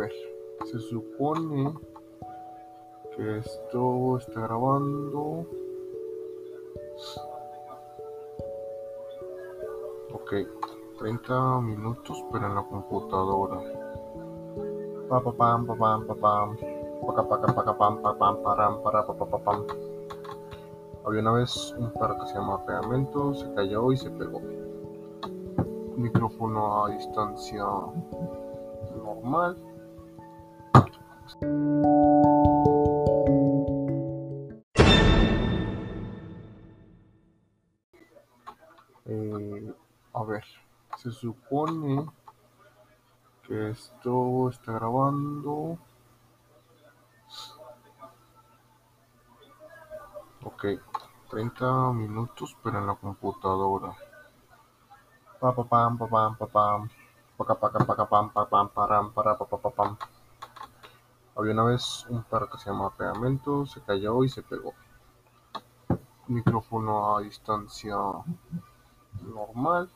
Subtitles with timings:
[0.00, 0.12] ver,
[0.64, 1.74] se supone
[3.16, 5.46] que esto está grabando.
[10.12, 10.34] Ok,
[10.98, 13.60] 30 minutos, pero en la computadora.
[15.08, 16.56] Pa pa pam pa pam pa pam.
[17.06, 19.66] Pam pa pam pam.
[21.04, 24.40] Había una vez un perro que se llama Pegamento, se cayó y se pegó.
[25.96, 27.64] Micrófono a distancia
[28.96, 29.56] normal.
[39.06, 39.74] Eh,
[40.12, 40.44] a ver,
[40.96, 42.06] se supone
[43.42, 45.78] que esto está grabando.
[50.44, 50.64] Ok,
[51.28, 53.96] 30 minutos, pero en la computadora.
[61.34, 64.74] Había una vez un perro que se llama Pegamento, se cayó y se pegó.
[66.28, 67.96] Micrófono a distancia
[69.22, 69.88] normal.